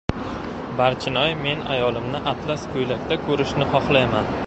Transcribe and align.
—Barchinoy, 0.79 1.35
men 1.43 1.63
ayolimni 1.75 2.25
atlas 2.35 2.67
ko‘ylakda 2.75 3.23
ko‘rishni 3.29 3.73
xohlayman! 3.77 4.37